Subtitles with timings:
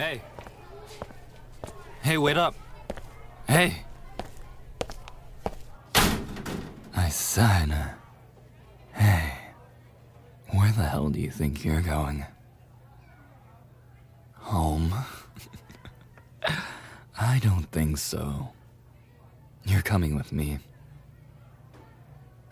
[0.00, 0.22] Hey.
[2.00, 2.54] Hey, wait up.
[3.46, 3.84] Hey.
[6.96, 7.70] I said,
[8.94, 9.34] hey.
[10.54, 12.24] Where the hell do you think you're going?
[14.36, 14.94] Home?
[17.20, 18.52] I don't think so.
[19.66, 20.60] You're coming with me.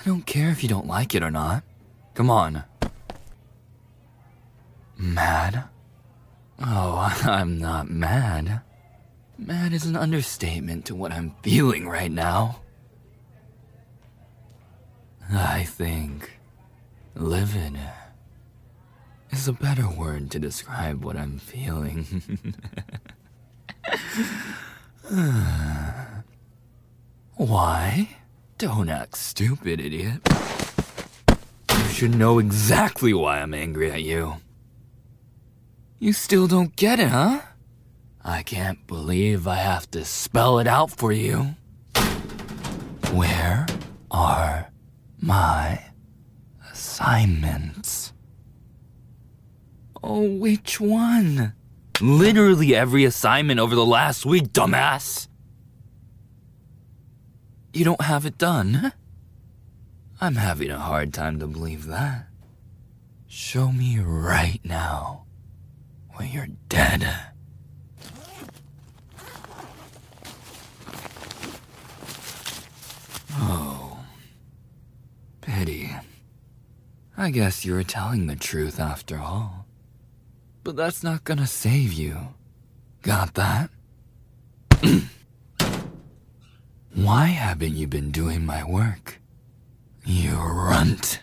[0.00, 1.62] I don't care if you don't like it or not.
[2.14, 2.64] Come on.
[4.96, 5.68] Mad?
[6.60, 8.62] Oh, I'm not mad.
[9.38, 12.60] Mad is an understatement to what I'm feeling right now.
[15.30, 16.38] I think
[17.14, 17.78] livid
[19.30, 22.54] is a better word to describe what I'm feeling.
[27.36, 28.08] Why?
[28.58, 30.20] Don't act stupid, idiot.
[31.70, 34.36] You should know exactly why I'm angry at you.
[35.98, 37.40] You still don't get it, huh?
[38.22, 41.54] I can't believe I have to spell it out for you.
[43.12, 43.66] Where
[44.10, 44.70] are
[45.18, 45.82] my
[46.70, 48.12] assignments?
[50.02, 51.54] Oh, which one?
[52.02, 55.28] Literally every assignment over the last week, dumbass.
[57.72, 58.92] You don't have it done?
[60.20, 62.26] I'm having a hard time to believe that.
[63.26, 65.25] Show me right now
[66.16, 67.06] when you're dead.
[73.32, 73.98] Oh.
[75.40, 75.90] Pity.
[77.16, 79.66] I guess you were telling the truth after all.
[80.64, 82.34] But that's not gonna save you.
[83.02, 83.70] Got that?
[86.94, 89.20] Why haven't you been doing my work?
[90.04, 91.20] You runt.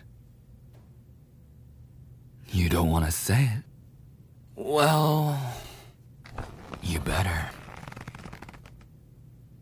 [2.50, 3.64] You don't want to say it?
[4.56, 5.40] Well,
[6.82, 7.50] you better.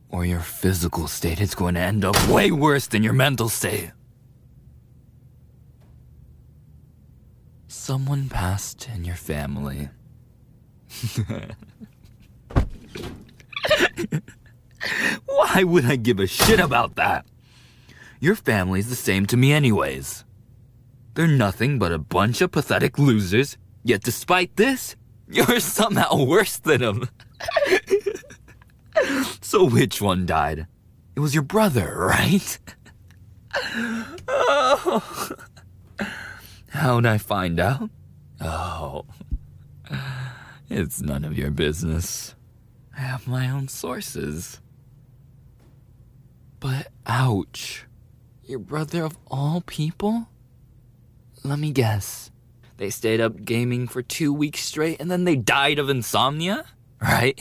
[0.10, 3.92] Or your physical state is going to end up way worse than your mental state.
[7.68, 9.90] Someone passed in your family.
[15.26, 17.26] Why would I give a shit about that?
[18.20, 20.26] Your family's the same to me, anyways.
[21.14, 24.96] They're nothing but a bunch of pathetic losers, yet despite this,
[25.28, 27.10] you're somehow worse than them.
[29.42, 30.68] so which one died?
[31.16, 32.60] It was your brother, right?
[34.28, 35.32] oh.
[36.70, 37.90] How'd I find out?
[38.40, 39.06] Oh.
[40.70, 42.34] It's none of your business.
[42.96, 44.62] I have my own sources.
[46.62, 47.86] But ouch.
[48.46, 50.30] Your brother of all people?
[51.44, 52.32] Let me guess.
[52.82, 56.66] They stayed up gaming for two weeks straight and then they died of insomnia?
[57.00, 57.40] Right?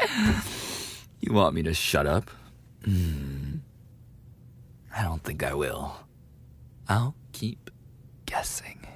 [1.20, 2.30] you want me to shut up?
[2.82, 3.56] Hmm.
[4.96, 5.94] I don't think I will.
[6.88, 7.70] I'll keep
[8.24, 8.86] guessing.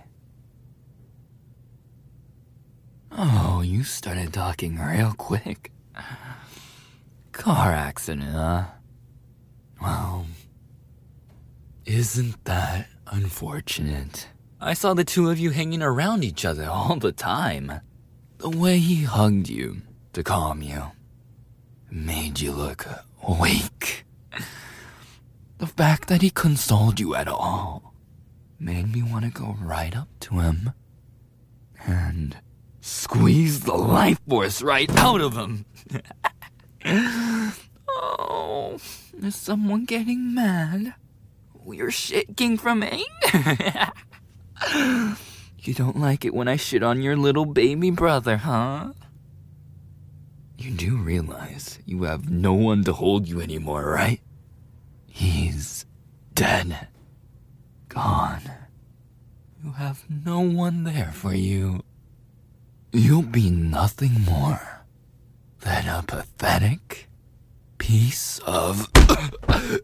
[3.13, 5.71] Oh, you started talking real quick.
[7.33, 8.65] Car accident, huh?
[9.83, 10.25] Well,
[11.85, 14.29] isn't that unfortunate?
[14.67, 17.83] I saw the two of you hanging around each other all the time.
[18.39, 19.83] The way he hugged you
[20.15, 20.85] to calm you
[21.91, 22.87] made you look
[23.39, 24.07] weak.
[25.59, 27.93] The fact that he consoled you at all
[28.59, 30.73] made me want to go right up to him
[31.87, 32.39] and
[32.81, 35.67] squeeze the life force right out of him.
[37.87, 38.79] oh,
[39.23, 40.95] is someone getting mad?
[41.71, 43.93] You're shaking from anger.
[44.73, 48.93] you don't like it when I shit on your little baby brother, huh?
[50.59, 54.21] You do realize you have no one to hold you anymore, right?
[55.07, 55.85] He's
[56.35, 56.89] dead.
[57.89, 58.43] Gone.
[59.63, 61.83] You have no one there for you.
[62.93, 64.85] You'll be nothing more
[65.61, 67.09] than a pathetic
[67.79, 68.89] piece of.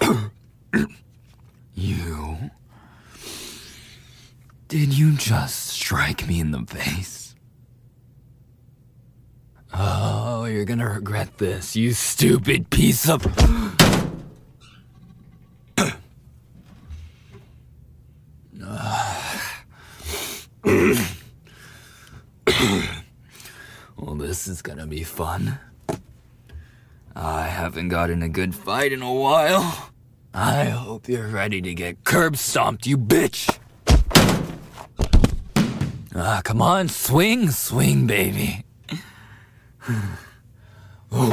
[1.74, 2.50] you.
[4.74, 7.36] Did you just strike me in the face?
[9.72, 13.24] Oh, you're gonna regret this, you stupid piece of.
[23.96, 25.60] well, this is gonna be fun.
[27.14, 29.92] I haven't gotten a good fight in a while.
[30.34, 33.60] I hope you're ready to get curb stomped, you bitch!
[36.16, 38.64] Ah, come on, swing, swing, baby.
[41.10, 41.32] oh.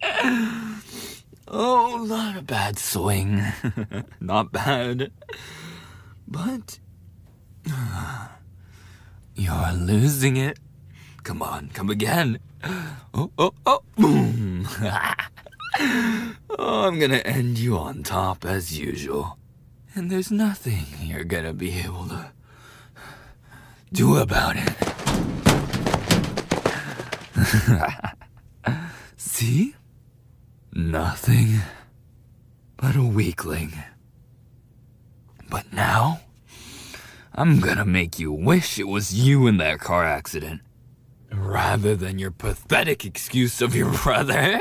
[1.48, 3.42] oh, not a bad swing.
[4.20, 5.10] not bad.
[6.28, 6.78] But
[9.34, 10.60] you're losing it.
[11.24, 12.38] Come on, come again.
[13.12, 14.68] Oh, oh, oh, boom.
[15.80, 16.34] oh,
[16.86, 19.38] I'm gonna end you on top as usual.
[19.96, 22.30] And there's nothing you're gonna be able to
[23.92, 24.72] do about it.
[29.16, 29.74] See?
[30.72, 31.60] Nothing
[32.78, 33.72] but a weakling.
[35.50, 36.20] But now,
[37.34, 40.62] I'm gonna make you wish it was you in that car accident.
[41.30, 44.60] Rather than your pathetic excuse of your brother.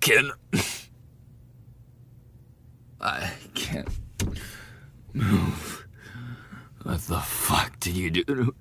[0.00, 0.30] Fucking.
[3.00, 3.88] I can't
[5.12, 5.86] move.
[6.82, 8.54] What the fuck did you do to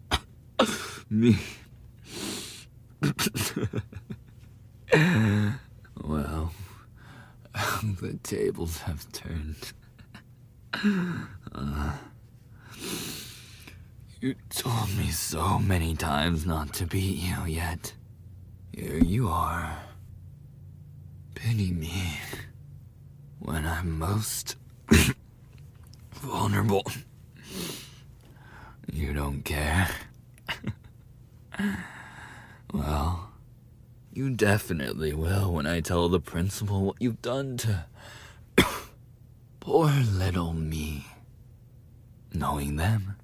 [1.10, 1.38] me?
[6.04, 6.54] well,
[8.02, 9.74] the tables have turned.
[11.54, 11.94] Uh,
[14.20, 17.94] you told me so many times not to beat you, yet
[18.74, 19.89] here you are.
[21.42, 22.20] Pity me
[23.40, 24.58] when I'm most
[26.12, 26.84] vulnerable.
[28.92, 29.88] You don't care.
[32.74, 33.30] well,
[34.12, 37.86] you definitely will when I tell the principal what you've done to
[39.62, 41.06] poor little me.
[42.34, 43.16] Knowing them,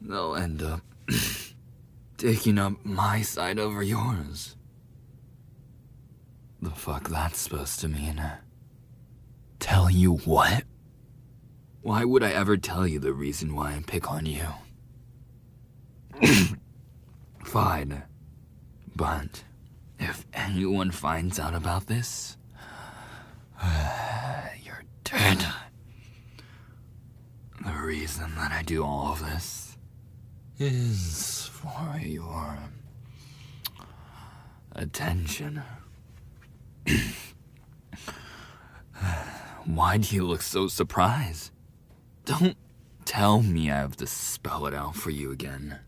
[0.00, 0.80] they'll end up
[2.16, 4.56] taking up my side over yours.
[6.64, 8.22] The fuck that's supposed to mean?
[9.58, 10.64] Tell you what?
[11.82, 14.46] Why would I ever tell you the reason why I pick on you?
[17.44, 18.04] Fine.
[18.96, 19.44] But
[19.98, 22.38] if anyone finds out about this,
[24.64, 25.44] you're dead.
[27.62, 29.76] The reason that I do all of this
[30.58, 32.58] is for your
[34.72, 35.62] attention.
[39.64, 41.50] Why do you look so surprised?
[42.24, 42.56] Don't
[43.04, 45.78] tell me I have to spell it out for you again.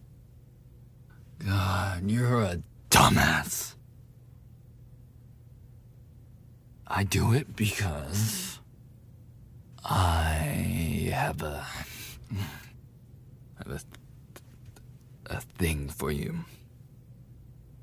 [1.45, 3.75] God, you're a dumbass.
[6.87, 8.61] I do it because
[9.85, 11.67] I have a
[13.59, 13.81] have a,
[15.27, 16.45] a thing for you.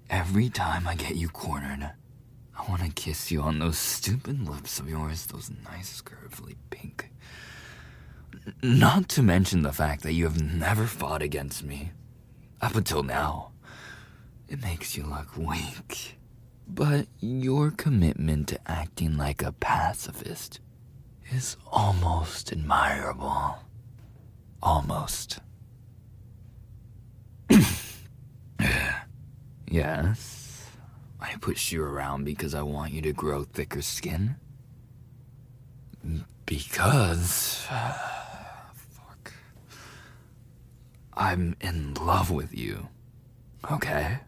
[0.10, 1.92] Every time I get you cornered,
[2.66, 7.10] I want to kiss you on those stupid lips of yours, those nice curvy pink.
[8.62, 11.92] Not to mention the fact that you have never fought against me.
[12.62, 13.52] Up until now.
[14.48, 16.18] It makes you look weak.
[16.66, 20.62] But your commitment to acting like a pacifist
[21.32, 23.58] is almost admirable.
[24.62, 25.40] Almost.
[29.68, 30.43] yes,
[31.24, 34.36] I push you around because I want you to grow thicker skin.
[36.46, 37.66] Because.
[37.66, 39.34] fuck.
[41.14, 42.90] I'm in love with you.
[43.72, 44.20] Okay?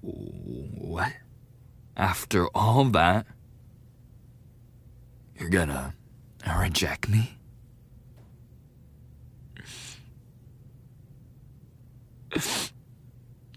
[0.00, 1.12] What?
[1.96, 3.26] After all that,
[5.38, 5.94] you're gonna
[6.58, 7.38] reject me?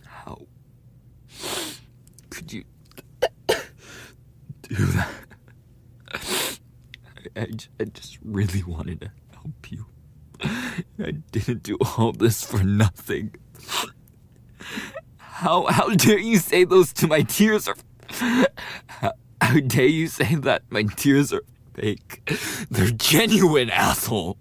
[0.06, 0.40] How
[2.30, 2.64] could you
[3.48, 5.10] do that?
[7.36, 7.48] I,
[7.80, 9.86] I just really wanted to help you.
[11.00, 13.36] I didn't do all this for nothing.
[15.18, 17.76] How how dare you say those to my tears are
[18.88, 19.12] how,
[19.42, 22.30] how dare you say that my tears are fake?
[22.70, 24.38] They're genuine, asshole.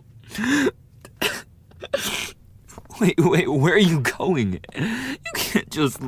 [3.01, 4.61] Wait, wait, where are you going?
[4.77, 6.01] You can't just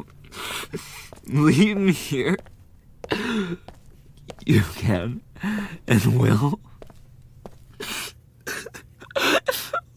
[1.27, 2.37] leave me here.
[4.47, 5.23] You can
[5.89, 6.61] and will.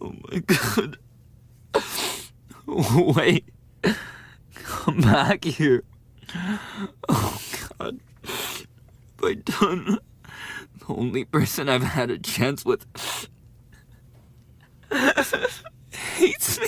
[0.02, 0.98] Oh my god.
[3.16, 3.46] Wait.
[4.56, 5.84] Come back here.
[7.08, 7.42] Oh
[7.80, 8.00] god.
[9.24, 10.00] I done
[10.80, 12.86] the only person I've had a chance with
[15.92, 16.68] hates me.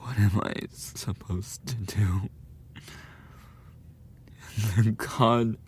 [0.00, 2.28] what am I supposed to do?
[5.18, 5.58] Then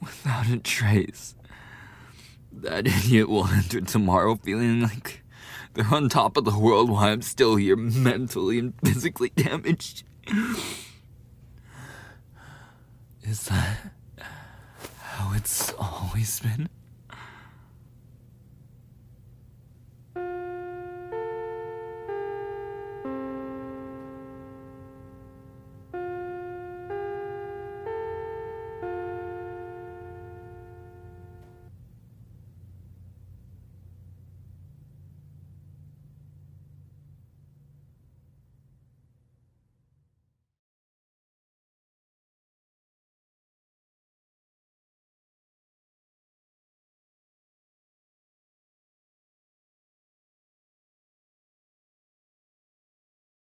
[0.00, 1.34] without a trace,
[2.50, 5.22] that idiot will enter tomorrow feeling like
[5.74, 10.04] they're on top of the world while I'm still here mentally and physically damaged.
[13.22, 13.92] Is that
[15.00, 16.70] how it's always been?